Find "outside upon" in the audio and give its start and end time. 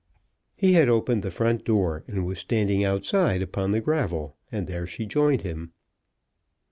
2.83-3.69